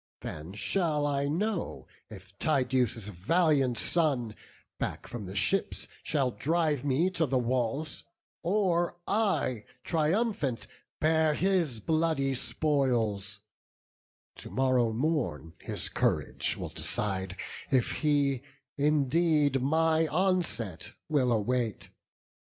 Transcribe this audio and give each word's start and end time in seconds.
Then 0.21 0.53
shall 0.53 1.05
I 1.05 1.27
know 1.27 1.85
if 2.09 2.35
Tydeus' 2.39 3.09
valiant 3.09 3.77
son 3.77 4.33
Back 4.79 5.05
from 5.05 5.27
the 5.27 5.35
ships 5.35 5.87
shall 6.01 6.31
drive 6.31 6.83
me 6.83 7.11
to 7.11 7.27
the 7.27 7.37
walls, 7.37 8.03
Or 8.41 8.97
I, 9.07 9.63
triumphant, 9.83 10.65
bear 10.99 11.35
his 11.35 11.79
bloody 11.79 12.33
spoils: 12.33 13.41
To 14.37 14.49
morrow 14.49 14.91
morn 14.91 15.53
his 15.59 15.87
courage 15.87 16.57
will 16.57 16.69
decide, 16.69 17.35
If 17.69 17.91
he 18.01 18.41
indeed 18.79 19.61
my 19.61 20.07
onset 20.07 20.93
will 21.09 21.31
await. 21.31 21.91